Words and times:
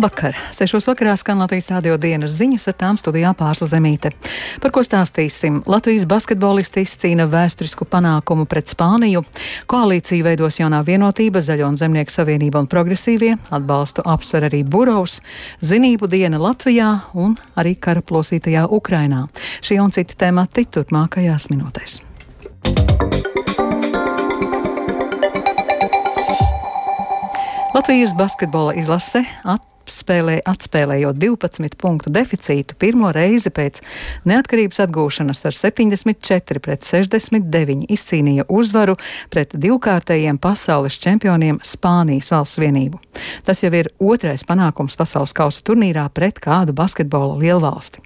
Labvakar! 0.00 0.32
Sešos 0.56 0.86
vakarā 0.88 1.12
skan 1.20 1.42
Latvijas 1.42 1.66
radio 1.68 1.98
dienas 2.00 2.32
ziņas, 2.32 2.70
ar 2.70 2.76
tām 2.80 2.96
studijā 2.96 3.34
pārsla 3.36 3.66
zemīte. 3.68 4.08
Par 4.64 4.72
ko 4.72 4.80
stāstīsim? 4.80 5.58
Latvijas 5.68 6.06
basketbolisti 6.08 6.86
izcīna 6.86 7.26
vēsturisku 7.28 7.84
panākumu 7.84 8.46
pret 8.48 8.72
Spāniju, 8.72 9.20
koalīciju 9.68 10.24
veidos 10.24 10.56
jaunā 10.56 10.80
vienotība, 10.88 11.44
Zaļo 11.44 11.68
un 11.68 11.76
Zemnieku 11.76 12.16
savienība 12.16 12.64
un 12.64 12.70
progresīvie, 12.72 13.34
atbalstu 13.52 14.00
apsver 14.08 14.48
arī 14.48 14.64
Burovs, 14.64 15.20
zinību 15.60 16.08
diena 16.08 16.40
Latvijā 16.40 16.94
un 17.12 17.36
arī 17.60 17.76
kara 17.76 18.00
plosītajā 18.00 18.70
Ukrainā. 18.72 19.26
Šie 19.60 19.82
un 19.84 19.92
citi 19.92 20.16
temati 20.16 20.64
turpmākajās 20.64 21.52
minūtēs. 21.52 22.00
Latvijas 27.76 28.16
basketbola 28.16 28.80
izlase 28.80 29.28
at 29.44 29.69
apspēlē, 30.00 30.40
atspēlējot 30.48 31.18
12 31.20 31.76
punktu 31.80 32.10
deficītu 32.12 32.76
pirmo 32.80 33.10
reizi 33.12 33.50
pēc 33.52 33.82
neatkarības 34.28 34.80
atgūšanas 34.86 35.44
ar 35.44 35.56
74 35.56 36.62
pret 36.64 36.84
69 36.86 37.90
izcīnīja 37.92 38.46
uzvaru 38.48 38.96
pret 39.30 39.52
divkārtējiem 39.52 40.40
pasaules 40.40 40.96
čempioniem 41.00 41.60
Spānijas 41.60 42.32
valsts 42.32 42.60
vienību. 42.60 43.00
Tas 43.44 43.62
jau 43.62 43.72
ir 43.76 43.92
otrais 44.00 44.44
panākums 44.48 44.96
pasaules 44.96 45.36
kausa 45.36 45.60
turnīrā 45.64 46.08
pret 46.14 46.40
kādu 46.40 46.72
basketbola 46.72 47.36
lielvalsti. 47.40 48.00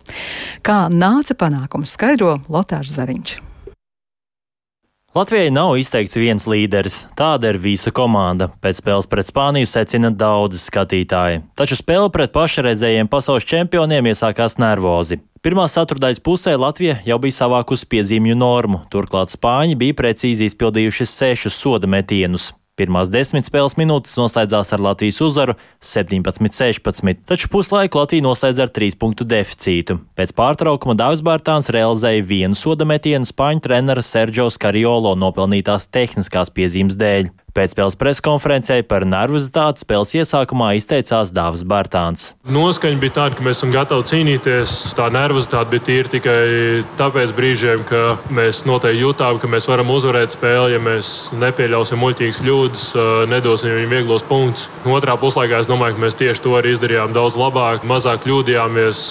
Kā 0.66 0.86
nāca 0.90 1.38
panākums, 1.38 1.94
skaidro 1.94 2.40
Lotārs 2.48 2.96
Zariņš. 2.98 3.53
Latvijai 5.14 5.50
nav 5.54 5.76
izteikts 5.78 6.16
viens 6.18 6.42
līderis, 6.50 7.04
tāda 7.14 7.52
ir 7.52 7.58
visa 7.62 7.92
komanda. 7.94 8.48
Pēc 8.58 8.80
spēles 8.80 9.06
pret 9.06 9.28
Spāniju 9.28 9.68
secina 9.70 10.08
daudzi 10.10 10.58
skatītāji. 10.58 11.44
Taču 11.54 11.78
spēle 11.78 12.08
pret 12.10 12.32
pašreizējiem 12.34 13.06
pasaules 13.12 13.46
čempioniem 13.46 14.08
iesākās 14.10 14.58
nervozi. 14.58 15.20
Pirmā 15.46 15.68
ceturdaļas 15.70 16.18
pusē 16.18 16.56
Latvija 16.58 16.98
jau 17.06 17.20
bija 17.22 17.38
savākusi 17.38 17.86
piezīmju 17.94 18.34
normu, 18.42 18.82
turklāt 18.90 19.30
Spāņi 19.30 19.78
bija 19.78 19.94
precīzi 20.02 20.50
izpildījuši 20.50 21.06
sešus 21.06 21.62
soda 21.62 21.86
metienus. 21.94 22.50
Pirmās 22.74 23.06
desmit 23.06 23.46
spēles 23.46 23.76
minūtes 23.78 24.16
noslēdzās 24.18 24.72
ar 24.74 24.80
Latvijas 24.82 25.20
uzvaru 25.22 25.54
17-16, 25.78 27.20
taču 27.22 27.50
puslaiku 27.52 28.00
Latvija 28.00 28.24
noslēdz 28.26 28.64
ar 28.64 28.72
trīs 28.74 28.98
punktu 28.98 29.22
deficītu. 29.30 30.00
Pēc 30.18 30.32
pārtraukuma 30.34 30.96
Dāvis 30.98 31.22
Bārtāns 31.22 31.70
realizēja 31.70 32.26
vienu 32.26 32.58
soda 32.58 32.82
metienu 32.82 33.30
Spāņu 33.30 33.62
trenera 33.68 34.02
Sergio 34.02 34.48
Skariolo 34.50 35.14
nopelnītās 35.22 35.86
tehniskās 35.94 36.50
piezīmes 36.50 36.98
dēļ. 36.98 37.30
Pēcspēles 37.54 37.94
preskonferencē 37.94 38.80
par 38.90 39.04
nervozitāti 39.06 39.84
spēles 39.84 40.10
iesākumā 40.18 40.72
izteicās 40.74 41.30
Dāvis 41.30 41.60
Bārtāns. 41.62 42.32
Noskaņa 42.50 42.98
bija 42.98 43.14
tāda, 43.14 43.36
ka 43.38 43.44
mēs 43.46 43.60
esam 43.60 43.70
gatavi 43.70 44.08
cīnīties. 44.10 44.72
Tā 44.98 45.06
nervozitāte 45.14 45.70
bija 45.70 45.84
tīra 45.86 46.10
tikai 46.10 46.40
tāpēc 46.98 47.30
brīžiem, 47.36 47.84
ka 47.86 48.00
mēs 48.34 48.64
noteikti 48.66 49.04
jutām, 49.04 49.38
ka 49.38 49.50
mēs 49.52 49.68
varam 49.70 49.92
uzvarēt 49.94 50.34
spēli, 50.34 50.74
ja 50.74 50.80
mēs 50.82 51.12
nepieļausim 51.38 52.02
muļķīgas 52.02 52.40
kļūdas, 52.42 52.88
nedosim 53.30 53.70
viņiem 53.70 53.94
vieglos 54.00 54.26
punktus. 54.26 54.66
Otrā 54.82 55.14
puslaikā 55.22 55.62
es 55.62 55.70
domāju, 55.70 55.94
ka 55.94 56.04
mēs 56.08 56.18
tieši 56.18 56.42
to 56.42 56.56
arī 56.58 56.74
izdarījām 56.74 57.14
daudz 57.14 57.38
labāk. 57.38 57.86
Mazāk 57.86 58.26
kļūdījāmies, 58.26 59.04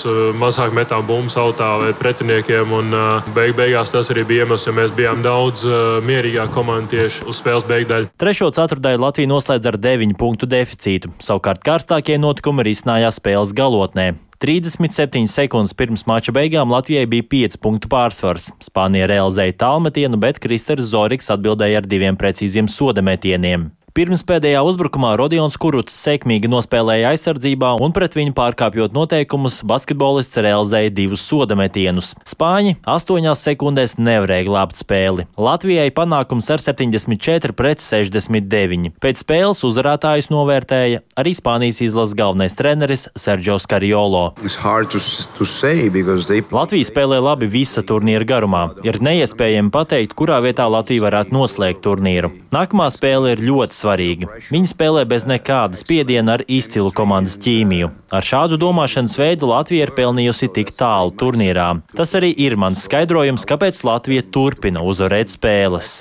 mazāk 0.43 0.75
metām 0.75 1.07
bumbas 1.07 1.39
autā 1.39 1.71
vai 1.85 1.93
pretiniekiem. 1.95 2.75
Un 2.75 2.91
beig 3.39 3.55
beigās 3.55 3.95
tas 3.95 4.11
arī 4.11 4.27
bija 4.27 4.43
iemesls, 4.43 4.67
ja 4.67 4.75
mēs 4.75 4.91
bijām 4.99 5.23
daudz 5.23 5.63
mierīgāka 6.03 6.51
komanda 6.59 6.91
tieši 6.97 7.23
uz 7.23 7.39
spēles 7.39 7.71
beigdaļu. 7.71 8.11
Trešo 8.33 8.47
ceturtdaļu 8.49 8.97
Latvija 8.97 9.29
noslēdz 9.29 9.67
ar 9.69 9.75
9 9.77 10.15
punktu 10.17 10.47
deficītu, 10.49 11.11
savukārt 11.21 11.59
karstākie 11.61 12.15
notikumi 12.17 12.63
risinājās 12.65 13.19
spēles 13.19 13.51
galotnē. 13.53 14.07
37 14.41 15.29
sekundes 15.29 15.75
pirms 15.77 16.07
mača 16.09 16.33
beigām 16.33 16.73
Latvijai 16.73 17.05
bija 17.11 17.27
5 17.35 17.59
punktu 17.61 17.91
pārsvars. 17.93 18.49
Spānija 18.57 19.05
realizēja 19.11 19.53
tālmetienu, 19.67 20.17
bet 20.17 20.41
Kristers 20.41 20.89
Zoriks 20.95 21.29
atbildēja 21.29 21.83
ar 21.83 21.91
diviem 21.93 22.17
precīziem 22.17 22.65
sodametieniem. 22.73 23.69
Pirms 23.93 24.23
pēdējā 24.25 24.57
uzbrukumā 24.65 25.11
Rodions 25.19 25.53
Kuruts 25.61 25.93
sekmīgi 25.93 26.49
nospēlēja 26.49 27.11
aizsardzībā 27.11 27.75
un 27.77 27.91
pret 27.93 28.15
viņu 28.17 28.31
pārkāpjot 28.33 28.95
noteikumus, 28.95 29.59
basketbolists 29.69 30.39
realizēja 30.41 30.89
divus 30.97 31.21
soda 31.21 31.53
metienus. 31.53 32.15
Spāņi 32.25 32.79
8 32.89 33.37
sekundēs 33.37 33.93
nevarēja 33.99 34.47
glābt 34.47 34.81
spēli. 34.81 35.27
Latvijai 35.37 35.91
panākums 35.93 36.49
ar 36.49 36.63
74 36.63 37.53
pret 37.53 37.85
69. 37.85 38.95
Pēc 38.97 39.21
spēles 39.21 39.61
uzvarētājus 39.69 40.31
novērtēja 40.33 41.03
arī 41.13 41.35
Spānijas 41.37 41.83
izlases 41.85 42.17
galvenais 42.17 42.57
treneris 42.57 43.05
Sergio 43.13 43.59
Skariolo. 43.61 44.23
They... 44.41 46.41
Latvija 46.49 46.89
spēlē 46.89 47.21
labi 47.21 47.51
visa 47.59 47.85
turnīra 47.85 48.25
garumā. 48.25 48.65
Ir 48.81 48.97
neiespējami 49.05 49.69
pateikt, 49.77 50.17
kurā 50.17 50.41
vietā 50.41 50.65
Latvija 50.65 51.05
varētu 51.05 51.37
noslēgt 51.37 51.85
turnīru. 51.85 52.33
Nākamā 52.57 52.89
spēle 52.93 53.37
ir 53.37 53.47
ļoti 53.53 53.82
svarīga. 53.83 54.31
Viņi 54.53 54.71
spēlē 54.71 55.03
bez 55.09 55.27
nekāda 55.29 55.77
spiediena 55.79 56.37
ar 56.37 56.45
izcilu 56.47 56.93
komandas 56.95 57.35
ķīmiju. 57.43 57.91
Ar 58.13 58.25
šādu 58.25 58.59
domāšanas 58.61 59.17
veidu 59.19 59.51
Latvija 59.51 59.87
ir 59.87 59.95
pelnījusi 59.97 60.51
tik 60.55 60.73
tālu 60.79 61.13
turnīrā. 61.19 61.69
Tas 61.97 62.15
arī 62.19 62.31
ir 62.45 62.55
mans 62.59 62.85
skaidrojums, 62.87 63.45
kāpēc 63.49 63.83
Latvija 63.87 64.25
turpina 64.31 64.85
uzvarēt 64.85 65.35
spēles. 65.35 65.97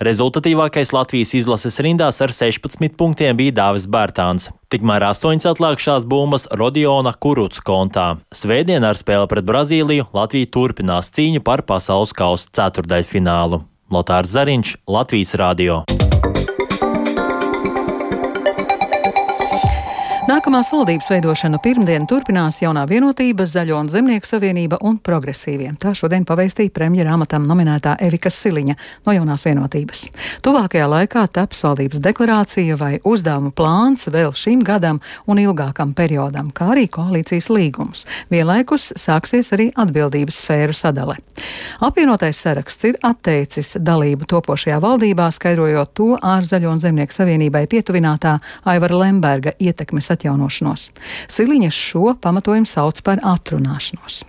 Rezultatīvākais 0.00 0.94
Latvijas 0.96 1.34
izlases 1.36 1.76
rindās 1.84 2.22
ar 2.24 2.32
16 2.32 2.94
punktiem 2.96 3.36
bija 3.36 3.52
Dāvis 3.58 3.84
Bērtāns. 3.84 4.48
Tikmēr 4.72 5.04
astoņas 5.10 5.50
atlākšās 5.50 6.06
bumbas 6.08 6.48
Rodiona 6.56 7.12
Kuruts 7.12 7.60
kontā. 7.60 8.14
Svētdien 8.32 8.86
ar 8.88 8.96
spēli 8.96 9.28
pret 9.28 9.44
Brazīliju 9.44 10.08
Latvija 10.16 10.48
turpinās 10.56 11.12
cīņu 11.12 11.44
par 11.44 11.66
pasaules 11.68 12.16
kausa 12.16 12.48
ceturdaļfinālu. 12.56 13.60
Lotārs 13.90 14.30
Zariņš, 14.30 14.76
Latvijas 14.86 15.34
Rādio. 15.34 15.82
Nākamās 20.30 20.68
valdības 20.70 21.08
veidošana 21.10 21.58
pirmdien 21.58 22.04
turpinās 22.06 22.60
jaunā 22.60 22.84
vienotība, 22.86 23.42
Zaļo 23.50 23.80
un 23.80 23.88
Zemnieku 23.90 24.28
savienība 24.28 24.76
un 24.86 25.00
progresīvie. 25.02 25.72
Tā 25.82 25.90
šodien 25.98 26.22
paveistīja 26.28 26.70
premjera 26.70 27.16
amatam 27.16 27.48
nominētā 27.48 27.96
Evika 28.06 28.30
Siliņa 28.30 28.76
no 29.08 29.14
jaunās 29.16 29.42
vienotības. 29.48 30.04
Tuvākajā 30.46 30.86
laikā 30.86 31.24
taps 31.34 31.64
valdības 31.66 32.02
deklarācija 32.04 32.76
vai 32.78 33.00
uzdevumu 33.02 33.50
plāns 33.58 34.06
vēl 34.06 34.30
šim 34.38 34.62
gadam 34.62 35.00
un 35.26 35.40
ilgākam 35.42 35.96
periodam, 35.98 36.52
kā 36.54 36.68
arī 36.76 36.86
koalīcijas 36.94 37.50
līgums. 37.50 38.04
Vienlaikus 38.30 38.92
sāksies 39.02 39.50
arī 39.56 39.72
atbildības 39.74 40.38
sfēru 40.44 40.78
sadale. 40.78 41.18
Apvienotais 41.82 42.38
saraksts 42.38 42.86
ir 42.92 43.00
atteicis 43.02 43.72
dalību 43.82 44.30
topošajā 44.30 44.78
valdībā, 44.86 45.26
skaidrojot 45.34 45.94
to 45.98 46.08
ar 46.22 46.46
Zaļo 46.46 46.76
un 46.76 46.86
Zemnieku 46.86 47.18
savienībai 47.18 47.66
pietuvinātā 47.74 48.38
Aivara 48.70 49.02
Lemberga 49.02 49.58
ietekmes 49.58 50.06
attīstību 50.06 50.19
atjaunošanos. 50.20 50.90
Siliņas 51.32 51.80
šo 51.88 52.12
pamatojumu 52.20 52.68
sauc 52.68 53.00
par 53.02 53.24
atrunāšanos. 53.24 54.20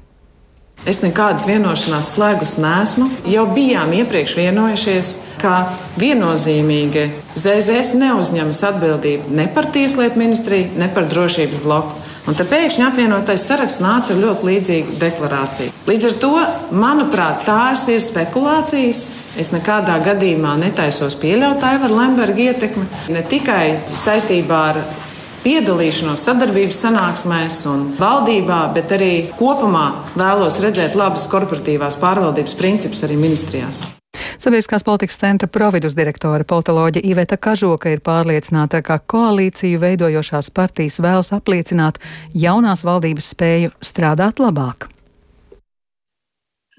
Es 0.82 1.04
nekādas 1.04 1.44
vienošanās 1.46 2.16
slēgus 2.16 2.56
nesmu. 2.58 3.12
Jau 3.30 3.44
bijām 3.54 3.92
iepriekš 3.94 4.34
vienojušies, 4.40 5.12
ka 5.38 5.76
viennozīmīgi 6.02 7.04
ZZS 7.36 7.94
neuzņemas 8.02 8.64
atbildību 8.72 9.36
ne 9.38 9.46
par 9.54 9.70
tieslietu 9.76 10.18
ministriju, 10.18 10.72
ne 10.82 10.88
par 10.90 11.06
drošības 11.12 11.62
bloku. 11.62 12.00
Un 12.26 12.38
te 12.38 12.46
pēkšņi 12.50 12.86
apvienotais 12.88 13.46
saraksts 13.46 13.82
nāca 13.82 14.16
ar 14.16 14.24
ļoti 14.24 14.48
līdzīgu 14.50 14.98
deklarāciju. 15.02 15.74
Līdz 15.90 16.10
ar 16.10 16.18
to, 16.22 16.34
manuprāt, 16.74 17.46
tās 17.46 17.86
ir 17.94 18.02
spekulācijas. 18.02 19.08
Es 19.38 19.54
nekādā 19.54 19.96
gadījumā 20.04 20.58
netaisos 20.60 21.14
pieļaut 21.22 21.62
Aivara 21.64 21.94
Lemberga 22.02 22.50
ietekmi 22.50 23.14
ne 23.14 23.22
tikai 23.22 23.78
saistībā 23.98 24.64
ar 24.74 24.82
piedalīšanos 25.46 26.26
sadarbības 26.28 26.84
sanāksmēs 26.86 27.62
un 27.72 27.88
valdībā, 28.00 28.60
bet 28.76 28.94
arī 28.98 29.14
kopumā 29.40 29.88
vēlos 30.14 30.60
redzēt 30.64 30.98
labas 31.00 31.26
korporatīvās 31.32 31.98
pārvaldības 32.02 32.56
principus 32.60 33.04
arī 33.08 33.18
ministrijās. 33.22 33.82
Sabiedriskās 34.42 34.84
politikas 34.84 35.20
centra 35.22 35.48
providus 35.48 35.94
direktore 35.98 36.46
politoloģa 36.50 37.04
Iveta 37.06 37.38
Kažoka 37.38 37.92
ir 37.94 38.02
pārliecināta, 38.06 38.82
ka 38.82 38.98
koalīciju 39.14 39.82
veidojošās 39.82 40.50
partijas 40.54 40.98
vēlas 41.04 41.30
apliecināt 41.38 42.02
jaunās 42.34 42.86
valdības 42.88 43.36
spēju 43.36 43.76
strādāt 43.86 44.42
labāk. 44.42 44.90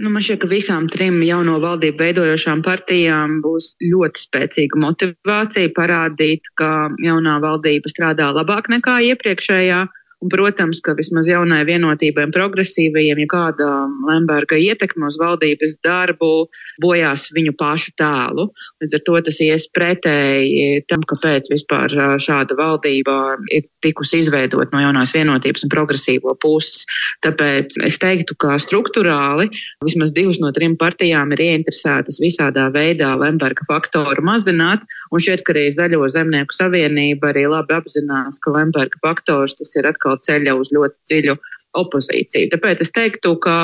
Nu, 0.00 0.08
man 0.08 0.24
šķiet, 0.24 0.40
ka 0.40 0.48
visām 0.48 0.86
trim 0.88 1.18
jauno 1.26 1.58
valdību 1.60 2.00
veidojošām 2.00 2.62
partijām 2.64 3.40
būs 3.44 3.74
ļoti 3.84 4.22
spēcīga 4.24 4.80
motivācija 4.80 5.72
parādīt, 5.76 6.48
ka 6.56 6.88
jaunā 7.04 7.36
valdība 7.44 7.92
strādā 7.92 8.30
labāk 8.32 8.70
nekā 8.72 8.96
iepriekšējā 9.12 9.82
Un, 10.22 10.30
protams, 10.30 10.78
ka 10.84 10.94
vismaz 10.94 11.26
jaunai 11.26 11.64
vienotībai 11.66 12.28
un 12.28 12.32
progresīvajiem, 12.34 13.24
ja 13.24 13.28
kāda 13.30 13.68
Lemberga 14.06 14.54
ietekme 14.54 15.08
uz 15.08 15.16
valdības 15.18 15.74
darbu 15.82 16.46
bojās 16.82 17.26
viņu 17.34 17.56
pašu 17.58 17.96
tēlu. 17.98 18.46
Līdz 18.82 18.98
ar 18.98 19.02
to 19.08 19.16
tas 19.26 19.40
ies 19.42 19.66
pretēji 19.74 20.84
tam, 20.90 21.02
kāpēc 21.10 21.50
vispār 21.50 21.90
šāda 22.22 22.54
valdība 22.58 23.16
ir 23.50 23.66
tikusi 23.82 24.20
izveidot 24.22 24.70
no 24.70 24.84
jaunās 24.84 25.14
vienotības 25.16 25.66
un 25.66 25.72
progresīvo 25.74 26.36
puses. 26.42 26.86
Tāpēc 27.26 27.80
es 27.88 27.98
teiktu, 28.02 28.38
ka 28.38 28.60
struktūrāli 28.62 29.48
vismaz 29.82 30.14
divas 30.14 30.38
no 30.42 30.52
trim 30.54 30.78
partijām 30.78 31.34
ir 31.34 31.42
ieinteresētas 31.48 32.22
visādā 32.22 32.68
veidā 32.74 33.10
Lemberga 33.18 33.66
faktoru 33.66 34.22
mazināt, 34.22 34.86
un 35.10 35.22
šķiet, 35.22 35.42
ka 35.42 35.56
arī 35.56 35.66
Zaļo 35.74 36.06
zemnieku 36.14 36.54
savienība 36.54 37.32
arī 37.32 37.48
labi 37.50 37.74
apzinās, 37.74 38.38
ka 38.44 38.54
Lemberga 38.54 39.02
faktors 39.02 39.58
tas 39.58 39.74
ir 39.74 39.90
atkal 39.90 40.11
ceļa 40.20 40.56
uz 40.58 40.70
ļoti 40.74 40.96
dziļu 41.10 41.36
opozīciju. 41.78 42.50
Tāpēc 42.52 42.82
es 42.84 42.92
teiktu, 42.92 43.32
ka 43.44 43.54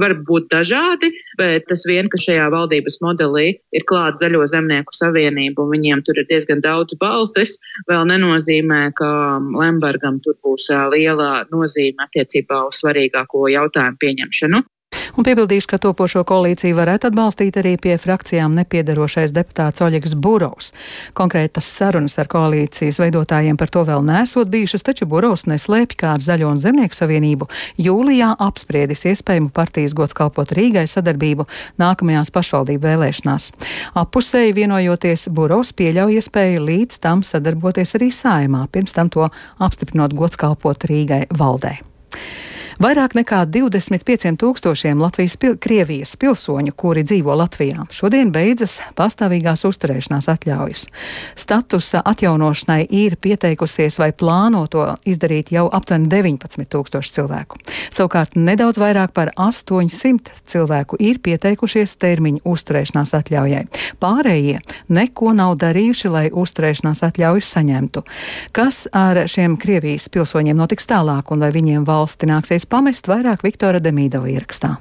var 0.00 0.14
būt 0.28 0.48
dažādi, 0.52 1.10
bet 1.40 1.66
tas 1.68 1.84
vien, 1.88 2.08
ka 2.08 2.20
šajā 2.20 2.48
valdības 2.54 2.98
modelī 3.04 3.48
ir 3.76 3.84
klāta 3.90 4.24
Zaļo 4.24 4.46
zemnieku 4.48 4.96
savienība 4.96 5.64
un 5.64 5.74
viņiem 5.76 6.04
tur 6.06 6.20
ir 6.20 6.28
diezgan 6.30 6.64
daudz 6.64 6.96
balsis, 7.02 7.58
vēl 7.90 8.08
nenozīmē, 8.08 8.80
ka 8.98 9.10
Lembergam 9.60 10.16
tur 10.24 10.38
būs 10.44 10.70
liela 10.94 11.44
nozīme 11.52 12.08
attiecībā 12.08 12.64
uz 12.70 12.80
svarīgāko 12.80 13.48
jautājumu 13.52 14.00
pieņemšanu. 14.00 14.64
Un 15.18 15.26
piebildīšu, 15.26 15.66
ka 15.72 15.80
topošo 15.82 16.20
koalīciju 16.22 16.76
varētu 16.78 17.08
atbalstīt 17.08 17.56
arī 17.58 17.72
pie 17.82 17.96
frakcijām 17.98 18.52
nepiedarošais 18.54 19.32
deputāts 19.34 19.82
Oļegs 19.82 20.12
Burovs. 20.14 20.70
Konkrētas 21.18 21.66
sarunas 21.74 22.14
ar 22.22 22.28
koalīcijas 22.30 23.00
veidotājiem 23.02 23.58
par 23.58 23.72
to 23.74 23.82
vēl 23.88 24.04
nesot 24.06 24.46
bijušas, 24.52 24.86
taču 24.86 25.08
Burovs 25.10 25.48
neslēpj, 25.50 25.96
kā 25.98 26.12
ar 26.14 26.22
Zaļo 26.22 26.52
un 26.54 26.62
Zemnieku 26.62 26.94
savienību 26.94 27.48
jūlijā 27.82 28.28
apspriedis 28.46 29.02
iespējamu 29.10 29.50
partijas 29.56 29.96
gods 29.98 30.14
kalpot 30.14 30.54
Rīgai 30.54 30.86
sadarbību 30.86 31.48
nākamajās 31.82 32.30
pašvaldību 32.38 32.86
vēlēšanās. 32.86 33.48
Appusēji 33.98 34.54
vienojoties, 34.60 35.26
Burovs 35.34 35.74
pieļauj 35.74 36.20
iespēju 36.22 36.62
līdz 36.62 37.02
tam 37.02 37.26
sadarboties 37.26 37.98
arī 37.98 38.12
saimā, 38.14 38.68
pirms 38.70 38.94
tam 38.94 39.10
to 39.10 39.26
apstiprinot 39.58 40.14
gods 40.14 40.38
kalpot 40.38 40.86
Rīgai 40.86 41.24
valdē. 41.34 41.74
Vairāk 42.78 43.16
nekā 43.18 43.40
25 43.50 44.36
tūkstošiem 44.38 45.00
Latvijas 45.02 45.34
pil 45.34 45.56
Krievijas 45.58 46.12
pilsoņu, 46.14 46.70
kuri 46.78 47.02
dzīvo 47.02 47.34
Latvijā, 47.34 47.88
šodien 47.90 48.28
beidzas 48.30 48.76
pastāvīgās 48.94 49.64
uzturēšanās 49.66 50.28
atļaujas. 50.30 50.84
Statusa 51.34 52.04
atjaunošanai 52.06 52.84
ir 52.94 53.16
pieteikusies 53.18 53.98
vai 53.98 54.12
plāno 54.14 54.60
to 54.70 54.84
izdarīt 55.10 55.50
jau 55.50 55.64
aptuveni 55.74 56.06
19 56.12 56.70
tūkstoši 56.70 57.16
cilvēku. 57.16 57.58
Savukārt 57.90 58.36
nedaudz 58.38 58.78
vairāk 58.78 59.10
par 59.10 59.32
800 59.34 60.38
cilvēku 60.46 61.00
ir 61.02 61.18
pieteikušies 61.18 61.96
termiņu 61.98 62.44
uzturēšanās 62.46 63.16
atļaujai. 63.18 63.64
Pārējie 63.98 64.62
neko 64.94 65.34
nav 65.34 65.56
darījuši, 65.64 66.12
lai 66.14 66.24
uzturēšanās 66.30 67.02
atļauju 67.10 67.48
saņemtu. 67.50 68.06
Kas 68.54 68.84
ar 68.94 69.24
šiem 69.26 69.58
Krievijas 69.58 70.06
pilsoņiem 70.14 70.62
notiks 70.62 70.86
tālāk 70.86 71.34
un 71.34 71.42
vai 71.42 71.50
viņiem 71.58 71.82
valsti 71.90 72.30
nāksies 72.30 72.67
pamest 72.68 73.08
vairāk 73.08 73.44
Viktora 73.44 73.80
Demīdova 73.80 74.30
ierakstā. 74.32 74.76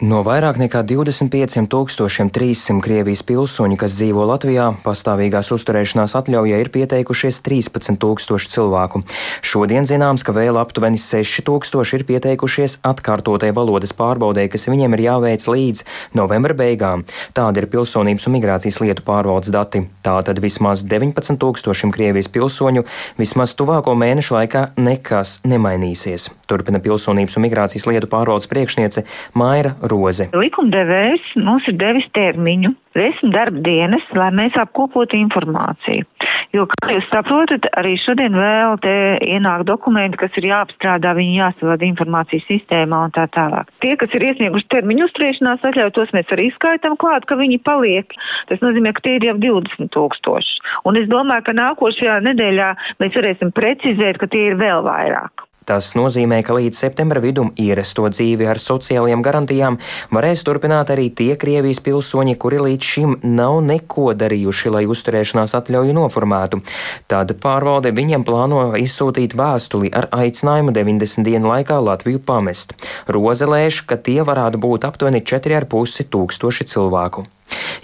No 0.00 0.22
vairāk 0.24 0.56
nekā 0.56 0.80
25,300 0.88 2.80
Krievijas 2.80 3.20
pilsoņu, 3.28 3.76
kas 3.76 3.98
dzīvo 3.98 4.22
Latvijā, 4.30 4.70
pastāvīgās 4.80 5.50
uzturēšanās 5.52 6.14
atļaujā 6.16 6.56
ir 6.62 6.70
pieteikušies 6.72 7.42
13,000 7.44 8.48
cilvēku. 8.48 9.02
Šodien 9.44 9.84
zināms, 9.84 10.24
ka 10.24 10.32
vēl 10.32 10.56
aptuveni 10.56 10.96
6,000 10.96 11.98
ir 11.98 12.04
pieteikušies 12.08 12.78
atkārtotai 12.80 13.50
valodas 13.52 13.92
pārbaudē, 13.92 14.46
kas 14.48 14.64
viņiem 14.72 14.96
ir 14.96 15.02
jāveic 15.04 15.44
līdz 15.44 15.84
novembra 16.16 16.56
beigām. 16.56 17.04
Tāda 17.36 17.60
ir 17.60 17.68
pilsonības 17.68 18.24
un 18.24 18.36
migrācijas 18.38 18.80
lietu 18.80 19.04
pārvaldes 19.04 19.52
dati. 19.52 19.84
Tātad 20.00 20.40
vismaz 20.40 20.80
19,000 20.88 21.92
Krievijas 21.92 22.32
pilsoņu 22.32 22.86
vismaz 23.20 23.52
tuvāko 23.52 23.92
mēnešu 24.00 24.38
laikā 24.38 24.64
nekas 24.80 25.42
nemainīsies. 25.44 26.30
Turpina 26.48 26.80
pilsonības 26.80 27.36
un 27.36 27.46
migrācijas 27.50 27.84
lietu 27.92 28.08
pārvaldes 28.08 28.48
priekšniece 28.48 29.04
Maira 29.36 29.76
Roze. 29.90 30.28
Likumdevējs 30.36 31.34
mums 31.42 31.66
ir 31.70 31.76
devis 31.80 32.06
termiņu, 32.16 32.72
desmit 32.96 33.34
darba 33.34 33.62
dienas, 33.66 34.06
lai 34.16 34.30
mēs 34.34 34.56
apkopotu 34.60 35.18
informāciju. 35.18 36.06
Jo, 36.50 36.64
kā 36.66 36.88
jūs 36.90 37.06
saprotat, 37.12 37.68
arī 37.78 37.92
šodien 38.02 38.34
vēl 38.34 38.78
te 38.82 38.94
ienāk 39.22 39.62
dokumenti, 39.68 40.18
kas 40.18 40.34
ir 40.40 40.48
jāapstrādā, 40.48 41.12
viņi 41.14 41.36
jāsavada 41.38 41.86
informācijas 41.86 42.48
sistēmā 42.48 43.04
un 43.06 43.14
tā 43.14 43.28
tālāk. 43.36 43.70
Tie, 43.84 43.92
kas 44.00 44.16
ir 44.18 44.26
iesnieguši 44.30 44.66
termiņu 44.74 45.06
uzturēšanās 45.06 45.68
atļauju, 45.70 45.94
tos 45.98 46.10
mēs 46.16 46.32
arī 46.34 46.48
skaitam 46.56 46.98
klāt, 46.98 47.28
ka 47.30 47.38
viņi 47.38 47.60
paliek. 47.66 48.16
Tas 48.50 48.64
nozīmē, 48.64 48.94
ka 48.96 49.04
tie 49.06 49.18
ir 49.20 49.28
jau 49.30 49.36
20 49.42 49.92
tūkstoši. 49.94 50.58
Un 50.90 50.98
es 50.98 51.06
domāju, 51.12 51.46
ka 51.46 51.54
nākošajā 51.60 52.18
nedēļā 52.26 52.72
mēs 53.02 53.20
varēsim 53.20 53.54
precizēt, 53.54 54.18
ka 54.18 54.30
tie 54.32 54.48
ir 54.50 54.58
vēl 54.58 54.82
vairāk. 54.86 55.46
Tas 55.70 55.92
nozīmē, 55.94 56.40
ka 56.42 56.56
līdz 56.56 56.78
septembra 56.82 57.20
vidum 57.22 57.52
ierasto 57.54 58.08
dzīvi 58.10 58.48
ar 58.50 58.58
sociālajiem 58.58 59.20
garantijām 59.22 59.76
varēs 60.10 60.42
turpināt 60.48 60.90
arī 60.90 61.04
tie 61.14 61.36
Krievijas 61.38 61.78
pilsoņi, 61.86 62.34
kuri 62.42 62.58
līdz 62.64 62.88
šim 62.88 63.14
nav 63.36 63.60
neko 63.68 64.08
darījuši, 64.18 64.74
lai 64.74 64.82
uzturēšanās 64.90 65.54
atļauju 65.60 65.94
noformētu. 65.94 66.58
Tad 67.06 67.36
pārvalde 67.38 67.94
viņiem 67.94 68.26
plāno 68.26 68.64
izsūtīt 68.82 69.38
vēstuli 69.38 69.94
ar 69.94 70.10
aicinājumu 70.10 70.74
90 70.74 71.22
dienu 71.30 71.54
laikā 71.54 71.78
Latviju 71.78 72.26
pamest. 72.26 72.74
Roze 73.06 73.46
lēš, 73.46 73.84
ka 73.86 73.94
tie 73.94 74.24
varētu 74.26 74.58
būt 74.58 74.90
aptuveni 74.90 75.22
4,5 75.22 76.10
tūkstoši 76.10 76.72
cilvēku. 76.74 77.30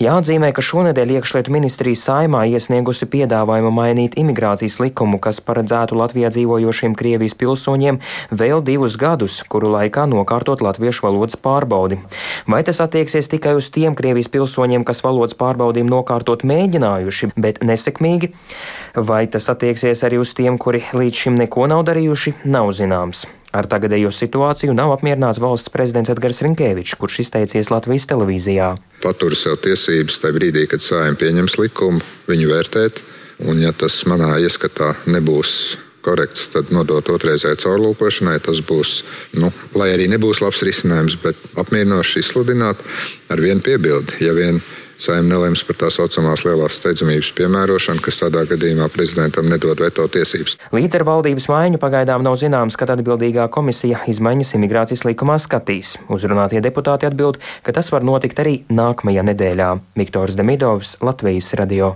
Jāatzīmē, 0.03 0.51
ka 0.53 0.63
šonadēļ 0.65 1.15
iekšlietu 1.17 1.53
ministrija 1.55 1.99
saimā 1.99 2.43
iesniegusi 2.51 3.09
piedāvājumu 3.13 3.71
mainīt 3.73 4.17
imigrācijas 4.21 4.79
likumu, 4.83 5.21
kas 5.23 5.41
paredzētu 5.45 5.97
Latvijā 5.97 6.31
dzīvojošiem 6.35 6.97
Krievijas 6.99 7.37
pilsoņiem 7.41 8.01
vēl 8.31 8.65
divus 8.67 8.99
gadus, 9.01 9.39
kuru 9.49 9.73
laikā 9.73 10.05
nokārtot 10.11 10.65
latviešu 10.65 11.07
valodas 11.07 11.39
pārbaudi. 11.41 12.01
Vai 12.51 12.63
tas 12.67 12.83
attieksies 12.85 13.31
tikai 13.33 13.57
uz 13.59 13.71
tiem 13.73 13.97
Krievijas 13.97 14.31
pilsoņiem, 14.33 14.85
kas 14.85 15.03
valodas 15.07 15.39
pārbaudījumu 15.39 15.95
nokārtot 15.97 16.45
mēģinājuši, 16.47 17.33
bet 17.37 17.63
nesekmīgi, 17.65 18.35
vai 18.97 19.25
tas 19.31 19.49
attieksies 19.53 20.05
arī 20.07 20.21
uz 20.23 20.37
tiem, 20.37 20.61
kuri 20.61 20.85
līdz 20.93 21.27
šim 21.27 21.41
neko 21.41 21.69
nav 21.73 21.87
darījuši, 21.89 22.39
nav 22.45 22.73
zināms. 22.77 23.27
Ar 23.55 23.69
tagadējo 23.71 24.11
situāciju 24.11 24.75
nav 24.75 24.91
apmierināts 24.97 25.41
valsts 25.43 25.71
prezidents 25.73 26.11
Edgars 26.13 26.43
Rinkēvičs, 26.45 26.97
kurš 26.99 27.21
izteicies 27.23 27.71
Latvijas 27.71 28.09
televīzijā. 28.11 28.73
Patur 29.05 29.37
sev 29.39 29.61
tiesības 29.65 30.19
tajā 30.23 30.37
brīdī, 30.37 30.67
kad 30.71 30.85
sājumi 30.85 31.21
pieņems 31.21 31.59
likumu, 31.63 32.03
viņu 32.27 32.51
vērtēt, 32.51 33.03
un 33.47 33.63
ja 33.63 33.73
tas 33.77 34.03
manā 34.11 34.35
ieskatā 34.43 34.95
nebūs 35.07 35.77
korekts, 36.07 36.47
tad 36.55 36.71
nodot 36.75 37.09
otrreizēji 37.11 37.61
caurlūkošanai. 37.65 38.39
Tas 38.47 38.63
būs, 38.67 39.01
nu, 39.39 39.51
lai 39.79 39.91
arī 39.95 40.09
nebūs 40.13 40.43
labs 40.45 40.63
risinājums, 40.67 41.19
bet 41.23 41.41
apmierinoši 41.59 42.23
izsludināt 42.23 42.83
ar 43.33 43.43
vienu 43.43 43.65
piebildi. 43.67 44.21
Ja 44.23 44.35
vien 44.37 44.61
Saimnieks 44.97 45.27
nelems 45.27 45.63
par 45.67 45.77
tā 45.81 45.91
saucamās 45.93 46.45
lielās 46.47 46.79
steidzamības 46.81 47.33
piemērošanu, 47.37 48.03
kas 48.05 48.21
tādā 48.21 48.45
gadījumā 48.49 48.89
prezidentam 48.93 49.49
nedod 49.51 49.81
veto 49.83 50.07
tiesības. 50.13 50.57
Līdz 50.77 51.01
ar 51.01 51.07
valdības 51.09 51.49
maiņu 51.53 51.81
pagaidām 51.83 52.25
nav 52.27 52.39
zināms, 52.41 52.79
kad 52.81 52.93
atbildīgā 52.95 53.49
komisija 53.53 54.05
izmaiņas 54.11 54.55
imigrācijas 54.59 55.07
likumā 55.09 55.39
skatīs. 55.43 55.97
Uzrunātie 56.13 56.63
deputāti 56.65 57.09
atbild, 57.09 57.41
ka 57.67 57.77
tas 57.77 57.93
var 57.93 58.07
notikt 58.07 58.41
arī 58.45 58.61
nākamajā 58.73 59.27
nedēļā. 59.33 59.73
Viktors 60.01 60.39
Demidovs, 60.39 60.99
Latvijas 61.05 61.53
radio. 61.61 61.95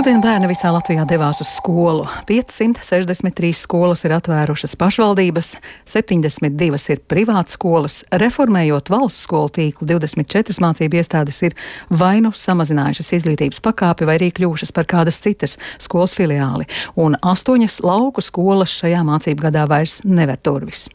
Šodien 0.00 0.22
bērni 0.24 0.48
visā 0.48 0.70
Latvijā 0.72 1.02
devās 1.04 1.42
uz 1.44 1.48
skolu. 1.58 2.06
563 2.24 3.50
skolas 3.52 4.00
ir 4.06 4.14
atvērušas 4.16 4.72
pašvaldības, 4.80 5.50
72 5.92 6.78
ir 6.94 7.00
privātas 7.04 7.58
skolas. 7.58 7.98
Reformējot 8.08 8.88
valsts 8.88 9.26
skolu 9.26 9.50
tīklu, 9.58 9.84
24 9.90 10.54
mācību 10.64 10.96
iestādes 10.96 11.42
ir 11.44 11.56
vai 11.92 12.22
nu 12.24 12.30
samazinājušas 12.32 13.12
izglītības 13.18 13.60
pakāpi, 13.60 14.06
vai 14.08 14.14
arī 14.16 14.30
kļuvušas 14.38 14.72
par 14.72 14.88
kādas 14.88 15.20
citas 15.20 15.58
skolas 15.76 16.16
filiāli. 16.16 16.64
Un 16.96 17.18
astoņas 17.20 17.82
lauku 17.84 18.24
skolas 18.24 18.72
šajā 18.78 19.02
mācību 19.04 19.50
gadā 19.50 19.66
vairs 19.68 19.98
never 20.08 20.40
durvis. 20.40 20.86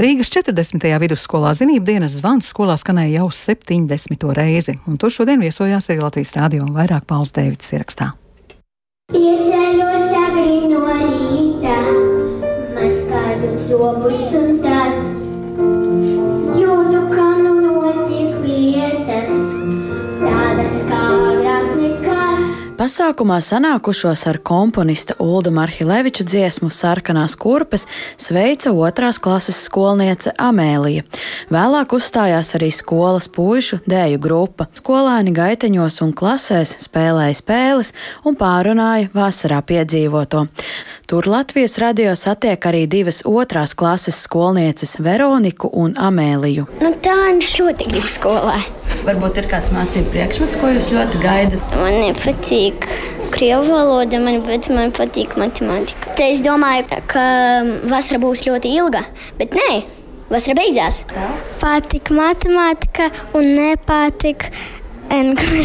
Rīgas 0.00 0.32
40. 0.32 0.86
vidusskolā 1.04 1.52
zinību 1.60 1.84
dienas 1.90 2.16
zvans 2.16 2.48
skolā 2.48 2.78
skanēja 2.80 3.18
jau 3.18 3.28
70. 3.42 4.24
reizi, 4.40 4.78
un 4.88 4.96
tur 4.96 5.12
šodien 5.12 5.44
viesojās 5.44 5.90
arī 5.92 6.00
Latvijas 6.00 6.32
rādio 6.40 6.62
un 6.64 6.72
vairāk 6.80 7.04
Pauls 7.12 7.36
Dēvids 7.36 7.76
ierakstā. 7.76 8.08
Ieceļos 9.08 10.10
agri 10.18 10.66
no 10.68 10.82
rīta, 10.84 11.76
maskādus 12.74 13.62
zobus 13.70 14.20
un 14.36 14.58
tad 14.60 15.17
Pasākumā 22.88 23.36
sanākušos 23.44 24.22
ar 24.30 24.38
komponista 24.40 25.12
Ulda 25.20 25.50
Marhileviča 25.52 26.24
dziesmu 26.24 26.70
Sarkanās 26.72 27.34
kurpes 27.36 27.82
sveica 28.16 28.72
otrās 28.72 29.18
klases 29.20 29.58
skolniece 29.66 30.32
Amēlija. 30.40 31.02
Vēlāk 31.52 31.92
uzstājās 31.98 32.54
arī 32.56 32.70
skolas 32.72 33.28
puišu 33.28 33.82
dēju 33.84 34.22
grupa. 34.24 34.70
Skolēni 34.80 35.36
gaiteņos 35.36 36.00
un 36.06 36.16
klasēs 36.16 36.78
spēlēja 36.86 37.36
spēles 37.42 37.92
un 38.24 38.40
pārunāja 38.40 39.12
vasarā 39.12 39.60
piedzīvoto. 39.68 40.46
Tur 41.12 41.28
Latvijas 41.28 41.76
radio 41.84 42.16
satiek 42.16 42.72
arī 42.72 42.86
divas 42.88 43.20
otrās 43.28 43.76
klases 43.76 44.24
skolnieces 44.24 44.96
Veroniku 44.96 45.68
un 45.76 45.92
Amēliju. 45.92 46.70
Nu, 46.80 46.96
tā 47.04 47.20
ļoti 47.36 47.92
grib 47.92 48.12
skolā. 48.16 48.62
Varbūt 49.06 49.38
ir 49.40 49.46
kāds 49.50 49.70
mācību 49.72 50.10
priekšmets, 50.12 50.58
ko 50.60 50.70
jūs 50.72 50.88
ļoti 50.92 51.20
gaidat? 51.22 51.76
Man 51.78 52.00
nepatīk. 52.02 52.88
Krievu 53.32 53.70
valoda, 53.70 54.18
man, 54.22 54.40
bet 54.46 54.70
man 54.72 54.92
patīk 54.96 55.36
matemātika. 55.40 56.14
Te 56.18 56.30
es 56.32 56.42
domāju, 56.44 56.86
ka 57.10 57.24
vasara 57.90 58.20
būs 58.22 58.46
ļoti 58.48 58.72
ilga, 58.80 59.04
bet 59.40 59.52
nē, 59.56 59.82
vasara 60.32 60.56
beidzās. 60.58 61.02
Tā? 61.12 61.28
Patika 61.60 62.16
matemātika 62.16 63.10
un 63.36 63.52
nepatika 63.58 64.52
angļu. 65.12 65.64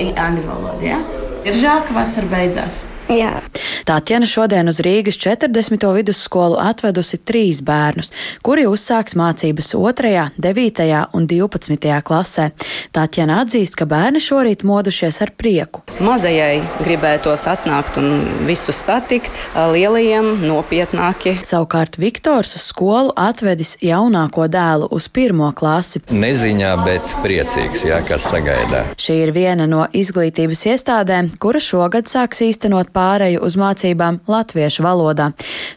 Valoda? 0.00 0.80
Ja? 0.84 1.00
Ir 1.44 1.60
žēl, 1.60 1.84
ka 1.88 1.96
vasara 1.96 2.28
beidzās. 2.32 2.80
Jā. 3.10 3.40
Tātjana 3.88 4.26
šodien 4.28 4.70
uz 4.70 4.78
Rīgas 4.84 5.16
40. 5.18 5.82
vidusskolu 5.96 6.60
atvedusi 6.62 7.18
trīs 7.26 7.58
bērnus, 7.66 8.12
kuri 8.46 8.66
uzsāks 8.70 9.16
mācības 9.18 9.72
2., 9.74 10.26
9. 10.38 10.84
un 11.16 11.26
12. 11.26 11.90
klasē. 12.06 12.50
Tātjana 12.94 13.40
atzīst, 13.42 13.74
ka 13.78 13.88
bērni 13.90 14.22
šorīt 14.22 14.62
modušies 14.66 15.18
ar 15.24 15.32
prieku. 15.34 15.82
Mazajai 15.98 16.60
gribētos 16.84 17.46
atnākt 17.50 17.98
un 17.98 18.22
visus 18.46 18.78
satikt, 18.78 19.34
lielajiem 19.56 20.44
nopietnāki. 20.46 21.38
Savukārt 21.46 21.98
Viktors 22.00 22.54
uz 22.58 22.68
skolu 22.70 23.10
atvedis 23.18 23.74
jaunāko 23.82 24.46
dēlu 24.50 24.86
uz 24.94 25.08
pirmo 25.10 25.50
klasi. 25.56 26.04
Neziņā, 26.14 26.72
bet 26.86 27.16
priecīgs, 27.24 27.84
jā, 27.90 28.00
kas 28.06 28.28
sagaidā. 28.30 28.84
Šī 29.00 29.18
ir 29.26 29.34
viena 29.34 29.66
no 29.70 29.86
izglītības 29.90 30.64
iestādēm, 30.76 31.34
kura 31.42 31.60
šogad 31.62 32.06
sāks 32.10 32.44
īstenot 32.46 32.94
pāreju 33.00 33.42
uz 33.46 33.56
mācībām 33.60 34.20
latviešu 34.30 34.84
valodā. 34.84 35.30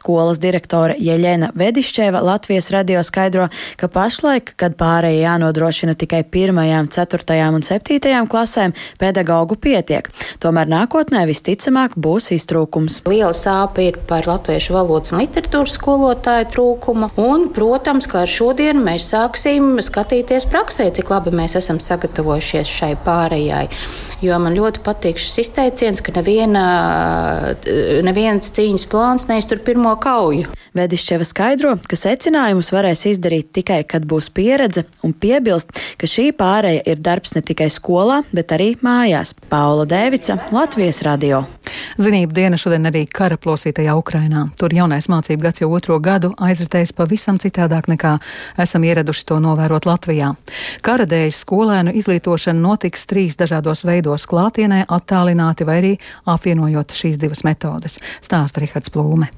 Skolas 0.03 0.41
direktore 0.43 0.97
Jeļena 0.99 1.53
Vedišķeva 1.55 2.21
Latvijas 2.23 2.69
radio 2.75 3.03
skaidro, 3.07 3.47
ka 3.79 3.87
pašlaik, 3.91 4.53
kad 4.59 4.75
pāreja 4.79 5.29
jānodrošina 5.29 5.95
tikai 5.99 6.23
pirmajām, 6.27 6.89
ceturtajām 6.93 7.59
un 7.59 7.65
septītajām 7.65 8.27
klasēm, 8.31 8.75
pedagoģu 8.99 9.57
pietiek. 9.63 10.09
Tomēr 10.43 10.69
nākotnē 10.71 11.23
visticamāk 11.29 11.95
būs 11.95 12.31
iztrūkums. 12.35 13.01
Liela 13.09 13.33
sāpe 13.37 13.87
ir 13.87 13.99
par 14.09 14.27
latviešu 14.29 14.75
valodas 14.75 15.13
un 15.13 15.23
literatūras 15.23 15.77
skolotāju 15.77 16.49
trūkumu, 16.53 17.13
un, 17.23 17.47
protams, 17.55 18.09
ka 18.09 18.23
ar 18.25 18.31
šodienu 18.31 18.83
mēs 18.83 19.11
sāksim 19.13 19.77
skatīties 19.83 20.47
praksē, 20.51 20.89
cik 20.95 21.13
labi 21.13 21.33
mēs 21.35 21.57
esam 21.59 21.79
sagatavojušies 21.83 22.75
šai 22.79 22.93
pārējai. 23.05 23.67
Jo 24.23 24.37
man 24.39 24.55
ļoti 24.55 24.83
patīk 24.85 25.19
šis 25.19 25.41
izteiciens, 25.43 25.99
ka 26.03 26.13
neviena 26.15 26.63
neviens 28.05 28.51
cīņas 28.53 28.85
plāns 28.91 29.27
neiztur 29.29 29.61
pirmo 29.63 29.95
kauju. 30.01 30.51
Vedišķeva 30.73 31.25
skaidro, 31.27 31.75
ka 31.85 31.97
secinājumus 31.99 32.71
varēs 32.73 33.05
izdarīt 33.11 33.51
tikai, 33.53 33.83
kad 33.85 34.07
būs 34.09 34.31
pieredze, 34.33 34.87
un 35.05 35.13
piebilst, 35.13 35.69
ka 36.01 36.09
šī 36.09 36.31
pārēja 36.37 36.81
ir 36.89 37.01
darbs 37.03 37.35
ne 37.37 37.43
tikai 37.45 37.69
skolā, 37.69 38.23
bet 38.33 38.55
arī 38.55 38.71
mājās. 38.81 39.35
Paula 39.51 39.85
Dēvica, 39.85 40.39
Latvijas 40.55 41.03
radio. 41.05 41.43
Zinību 42.01 42.33
diena 42.33 42.57
šodien 42.57 42.89
arī 42.89 43.03
kara 43.05 43.37
plosītajā 43.37 43.93
Ukrainā. 43.99 44.47
Tur 44.57 44.73
jaunais 44.73 45.05
mācību 45.11 45.45
gads 45.45 45.61
jau 45.61 45.69
otro 45.77 45.99
gadu 46.01 46.31
aizritējis 46.41 46.95
pavisam 46.97 47.37
citādāk 47.41 47.89
nekā 47.91 48.15
esam 48.61 48.85
ieraduši 48.87 49.27
to 49.29 49.37
novērot 49.43 49.85
Latvijā. 49.85 50.31
Kara 50.85 51.05
dēļ 51.09 51.29
skolēnu 51.37 51.93
izglītošana 52.01 52.59
notiks 52.59 53.05
trīs 53.09 53.37
dažādos 53.37 53.85
veidos- 53.85 54.25
klātienē, 54.31 54.85
attālināti 54.89 55.69
vai 55.69 55.77
arī 55.81 55.93
apvienojot 56.25 56.97
šīs 57.03 57.21
divas 57.21 57.45
metodes, 57.47 57.99
stāsta 58.23 58.63
Rihards 58.63 58.93
Plūme. 58.93 59.31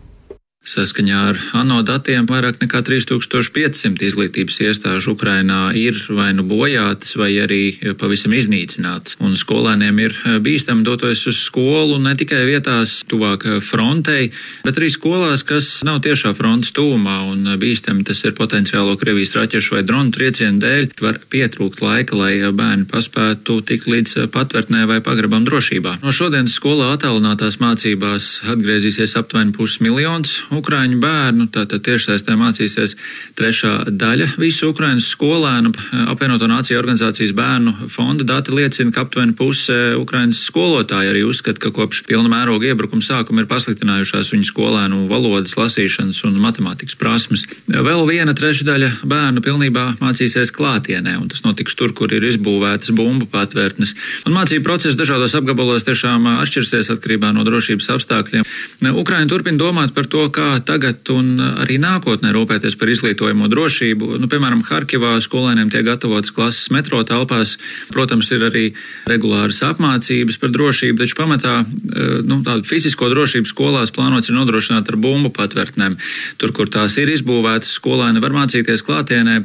Saskaņā 0.65 1.17
ar 1.29 1.39
ANO 1.53 1.83
datiem 1.85 2.25
vairāk 2.25 2.57
nekā 2.57 2.79
3500 2.87 4.01
izglītības 4.07 4.55
iestāžu 4.65 5.13
Ukrainā 5.13 5.69
ir 5.77 5.99
vai 6.09 6.31
nu 6.33 6.41
bojātas, 6.41 7.11
vai 7.21 7.29
arī 7.37 7.93
pavisam 8.01 8.33
iznīcinātas. 8.33 9.19
Un 9.21 9.37
skolēniem 9.37 10.01
ir 10.01 10.15
bīstami 10.41 10.81
doties 10.87 11.21
uz 11.29 11.43
skolu 11.45 11.99
ne 12.01 12.15
tikai 12.17 12.41
vietās 12.49 13.03
tuvāk 13.05 13.45
frontei, 13.61 14.31
bet 14.65 14.79
arī 14.81 14.89
skolās, 14.89 15.43
kas 15.45 15.69
nav 15.85 15.99
tiešā 16.07 16.33
frontes 16.33 16.73
tūmā. 16.73 17.19
Un 17.29 17.45
bīstami 17.61 18.01
tas 18.07 18.23
ir 18.25 18.33
potenciālo 18.33 18.97
Krievijas 18.97 19.35
raķešu 19.37 19.77
vai 19.77 19.83
dronu 19.85 20.17
triecienu 20.17 20.63
dēļ. 20.65 20.89
Var 20.97 21.21
pietrūkt 21.29 21.85
laika, 21.85 22.17
lai 22.17 22.41
bērni 22.49 22.89
paspētu 22.89 23.59
tikt 23.69 23.85
līdz 23.91 24.25
patvērtnē 24.33 24.87
vai 24.89 24.97
pagrabam 25.05 25.45
drošībā. 25.45 25.99
No 26.01 26.09
šodienas 26.09 26.57
skolā 26.57 26.89
attālinātās 26.97 27.61
mācībās 27.61 28.33
atgriezīsies 28.49 29.13
aptuveni 29.21 29.53
pusmiljons 29.53 30.39
Ukrāņu 30.59 30.99
bērnu. 31.03 31.47
Tātad 31.53 31.83
tiešsaistē 31.85 32.35
mācīsies 32.39 32.95
trešā 33.37 33.73
daļa 33.91 34.31
visu 34.41 34.69
Ukraiņas 34.71 35.09
skolēnu. 35.15 35.73
Apvienoto 36.11 36.47
Nāciju 36.49 36.79
organizācijas 36.81 37.33
bērnu 37.35 37.89
fonda 37.93 38.27
dati 38.27 38.53
liecina, 38.55 38.93
ka 38.95 39.05
aptuveni 39.05 39.35
puse 39.37 39.95
Ukraiņas 39.99 40.43
skolotāji 40.49 41.11
arī 41.11 41.23
uzskata, 41.27 41.61
ka 41.61 41.73
kopš 41.75 42.03
pilna 42.09 42.31
mēroga 42.31 42.69
iebrukuma 42.71 43.03
sākuma 43.05 43.43
ir 43.43 43.49
pasliktinājušās 43.51 44.31
viņu 44.33 44.49
skolēnu 44.49 45.05
valodas, 45.11 45.57
lasīšanas 45.59 46.21
un 46.27 46.39
matemātikas 46.43 46.97
prasmes. 46.99 47.45
Vēl 47.67 48.05
viena 48.09 48.35
trešdaļa 48.37 48.91
bērnu 49.07 49.43
pilnībā 49.45 49.85
mācīsies 50.01 50.53
klātienē, 50.55 51.17
un 51.21 51.29
tas 51.31 51.43
notiks 51.45 51.75
tur, 51.77 51.93
kur 51.97 52.13
ir 52.15 52.25
izbūvētas 52.29 52.93
bumbu 52.95 53.27
patvērtnes. 53.31 53.95
Un 54.25 54.35
mācību 54.37 54.65
process 54.65 54.97
dažādos 54.99 55.35
apgabalos 55.37 55.85
tiešām 55.87 56.27
atšķirsies 56.39 56.91
atkarībā 56.95 57.31
no 57.35 57.45
drošības 57.47 57.91
apstākļiem. 57.97 58.47
Ukraiņa 58.95 59.31
turpina 59.31 59.61
domāt 59.61 59.95
par 59.95 60.09
to, 60.11 60.25
kā 60.33 60.44
kā 60.45 60.59
tagad 60.65 61.09
un 61.13 61.39
arī 61.41 61.77
nākotnē 61.81 62.31
rūpēties 62.35 62.77
par 62.79 62.91
izglītojumu 62.93 63.49
drošību. 63.51 64.15
Nu, 64.21 64.29
piemēram, 64.29 64.61
Harkivā 64.67 65.15
skolēniem 65.23 65.71
tiek 65.73 65.85
gatavotas 65.87 66.33
klases 66.35 66.69
metro 66.73 67.01
telpās. 67.07 67.55
Protams, 67.93 68.29
ir 68.35 68.45
arī 68.49 68.65
regulāras 69.09 69.61
apmācības 69.65 70.37
par 70.41 70.53
drošību, 70.53 70.99
taču 71.01 71.17
pamatā 71.17 71.55
eh, 71.63 72.19
nu, 72.27 72.41
tādu 72.45 72.67
fizisko 72.69 73.09
drošību 73.13 73.49
skolās 73.49 73.93
plānots 73.95 74.29
ir 74.29 74.37
nodrošināt 74.37 74.91
ar 74.91 74.99
bumbu 75.01 75.31
patvērtnēm. 75.35 75.97
Tur, 76.41 76.53
kur 76.55 76.69
tās 76.73 76.97
ir 77.01 77.11
izbūvētas, 77.13 77.73
skolēni 77.79 78.21
var 78.23 78.35
mācīties 78.35 78.85
klātienē. 78.85 79.39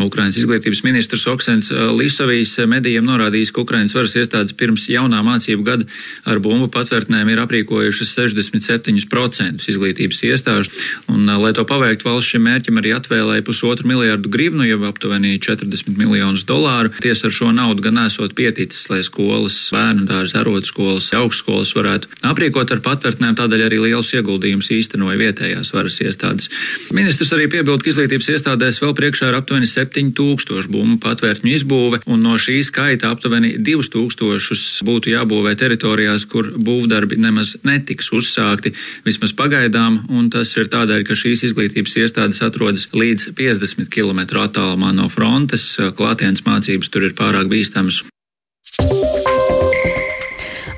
Ukrainas 0.00 0.38
izglītības 0.40 0.82
ministrs 0.86 1.28
Oksens 1.30 1.70
eh, 1.74 1.86
Lisovijs 1.94 2.56
medijiem 2.70 3.06
norādījis, 3.06 3.54
ka 3.54 3.64
Ukrainas 3.64 3.94
varas 3.96 4.16
iestādes 4.18 4.56
pirms 4.56 4.88
jaunā 4.90 5.22
mācību 5.26 5.66
gada 5.66 5.88
ar 6.26 6.42
bumbu 6.42 6.70
patvērtnēm 6.74 7.30
ir 7.30 7.44
aprīkojušas 7.44 8.16
67% 8.18 9.70
izglītības 9.70 10.24
iestādes 10.26 10.39
iestāžu. 10.40 10.72
Un, 11.12 11.28
lai 11.28 11.52
to 11.52 11.64
paveiktu, 11.68 12.08
valsts 12.08 12.32
šim 12.32 12.46
mērķim 12.48 12.80
arī 12.80 12.94
atvēlēja 12.96 13.44
pusotru 13.44 13.88
miljardu 13.90 14.30
grivnu, 14.32 14.64
jau 14.64 14.80
aptuveni 14.88 15.36
40 15.38 15.92
miljonus 15.98 16.46
dolāru. 16.48 16.92
Tiesa 17.04 17.28
ar 17.28 17.34
šo 17.36 17.52
naudu 17.52 17.84
gan 17.84 18.00
esot 18.06 18.34
pieticis, 18.34 18.88
lai 18.90 19.02
skolas, 19.04 19.58
bērnu 19.74 20.06
dārza, 20.08 20.40
arotskolas, 20.40 21.10
augstskolas 21.16 21.74
varētu 21.76 22.10
aprīkot 22.26 22.72
ar 22.72 22.82
patvērtnēm, 22.84 23.36
tādēļ 23.38 23.66
arī 23.66 23.80
liels 23.84 24.12
ieguldījums 24.16 24.70
īstenoja 24.74 25.18
vietējās 25.20 25.72
varas 25.74 26.00
iestādes. 26.04 26.50
Ministrs 26.94 27.32
arī 27.36 27.48
piebilda, 27.52 27.82
ka 27.84 27.92
izglītības 27.92 28.30
iestādēs 28.34 28.80
vēl 28.82 28.94
priekšā 28.96 29.30
ir 29.30 29.38
aptuveni 29.40 29.68
7000 29.70 30.70
bumbu 30.70 31.00
patvērtņu 31.04 31.54
izbūve, 31.56 32.02
un 32.10 32.24
no 32.24 32.38
šī 32.40 32.60
skaita 32.66 33.10
aptuveni 33.12 33.56
2000 33.58 34.86
būtu 34.86 35.12
jābūvē 35.14 35.56
teritorijās, 35.60 36.26
kur 36.30 36.52
būvdarbi 36.56 37.18
nemaz 37.20 37.56
netiks 37.66 38.10
uzsākti, 38.16 38.74
vismaz 39.06 39.34
pagaidām, 39.36 40.04
un 40.10 40.29
tas 40.32 40.52
ir 40.56 40.70
tādēļ, 40.72 41.04
ka 41.08 41.16
šīs 41.18 41.44
izglītības 41.50 41.96
iestādes 42.02 42.42
atrodas 42.46 42.88
līdz 42.94 43.32
50 43.38 43.90
km 43.92 44.22
attālumā 44.44 44.94
no 44.96 45.10
frontes. 45.12 45.74
Klātienes 45.98 46.44
mācības 46.46 46.92
tur 46.92 47.08
ir 47.08 47.16
pārāk 47.18 47.50
bīstamas. 47.52 48.02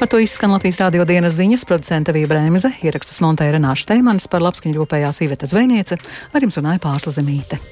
Par 0.03 0.11
to 0.11 0.19
izskan 0.19 0.51
Latvijas 0.51 0.81
rādio 0.83 1.05
dienas 1.07 1.37
ziņas 1.39 1.63
producenta 1.69 2.11
Vija 2.17 2.27
Brēmze, 2.33 2.73
ierakstus 2.83 3.23
montēja 3.23 3.55
Renāša 3.55 3.87
Steimanis 3.87 4.27
par 4.27 4.43
labskaņu 4.43 4.81
ļopējās 4.81 5.23
Iveta 5.23 5.47
Zvejniece, 5.47 6.01
ar 6.35 6.43
jums 6.43 6.59
runāja 6.59 6.83
Pārsla 6.83 7.15
Zemīte. 7.15 7.63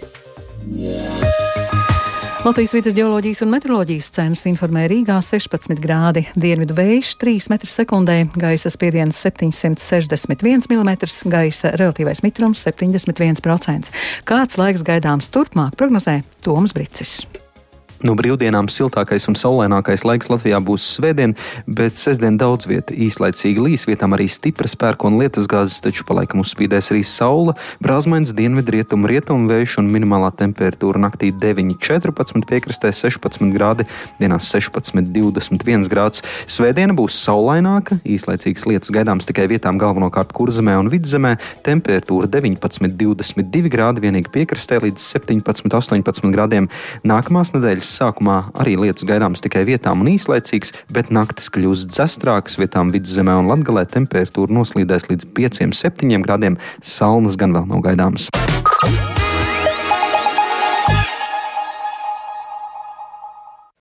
Yeah. 0.71 1.50
Latvijas 2.41 2.73
vidas 2.73 2.95
geoloģijas 2.97 3.43
un 3.45 3.51
meteoroloģijas 3.53 4.07
centrs 4.17 4.47
informē 4.49 4.87
Rīgā 4.89 5.19
16 5.21 5.77
grādi, 5.85 6.23
dienvidu 6.41 6.73
vējš 6.79 7.11
3 7.21 7.51
m2, 7.53 8.17
gaisa 8.41 8.73
spiediens 8.73 9.19
761 9.27 10.65
mm, 10.73 10.95
gaisa 11.29 11.75
relatīvais 11.77 12.25
mitrums 12.25 12.65
71%. 12.65 13.93
Kāds 14.25 14.57
laiks 14.57 14.87
gaidāms 14.89 15.29
turpmāk, 15.37 15.77
prognozē 15.77 16.23
Toms 16.41 16.73
Bricis. 16.73 17.19
No 18.01 18.15
brīvdienām 18.17 18.71
siltākais 18.73 19.27
un 19.29 19.37
saulainākais 19.37 20.07
laiks 20.09 20.31
Latvijā 20.33 20.57
būs 20.65 20.87
svētdien, 20.97 21.35
bet 21.69 21.99
sestdien 22.01 22.39
daudz 22.41 22.65
vieta 22.71 22.95
īslaicīgi 22.97 23.61
līs, 23.61 23.85
vietām 23.85 24.15
arī 24.17 24.25
stipras 24.33 24.73
pērkona 24.81 25.21
lietusgāzes, 25.21 25.83
taču 25.85 26.07
palaikam 26.09 26.41
uzspīdēs 26.41 26.89
arī 26.95 27.03
saule, 27.05 27.53
brāzmains 27.85 28.33
dienvidu 28.37 28.73
rietumu 28.79 29.11
rietumu 29.11 29.51
vējš 29.51 29.75
un 29.83 29.91
minimālā 29.93 30.31
temperatūra 30.39 31.03
naktī 31.03 31.29
9,14, 31.43 32.47
piekrastē 32.49 32.89
16 32.97 33.53
grādi, 33.53 33.85
dienās 34.17 34.49
16,21 34.49 35.85
grāds. 35.93 36.25
Svētdiena 36.49 36.97
būs 36.97 37.21
saulaināka, 37.21 38.01
īslaicīgas 38.09 38.65
lietas 38.71 38.95
gaidāms 38.97 39.29
tikai 39.29 39.45
vietām 39.53 39.77
galvenokārt 39.77 40.33
kurzemē 40.33 40.79
un 40.81 40.89
vidzemē, 40.89 41.35
temperatūra 41.69 42.33
19,22 42.33 43.69
grādi, 43.77 44.07
vienīgi 44.09 44.33
piekrastē 44.33 44.81
līdz 44.87 45.05
17,18 45.21 46.33
grādiem. 46.33 46.73
Nākamās 47.05 47.53
nedēļas 47.53 47.90
Nedēļas 47.91 47.99
sākumā 47.99 48.37
arī 48.63 48.77
lietus 48.79 49.07
gaidāms 49.09 49.43
tikai 49.43 49.65
vietām 49.67 50.05
un 50.05 50.13
īslaicīgs, 50.13 50.73
bet 50.95 51.11
naktis 51.11 51.51
kļūs 51.51 51.89
dzestrākas, 51.91 52.59
vietām 52.61 52.93
vidzemē 52.95 53.35
un 53.43 53.51
latgalē 53.51 53.87
temperatūra 53.91 54.55
noslīdēs 54.55 55.11
līdz 55.11 55.31
5-7 55.35 56.23
grādiem, 56.23 56.61
salnas 56.83 57.41
gan 57.41 57.57
vēl 57.57 57.67
nav 57.67 57.83
gaidāmas. 57.89 58.31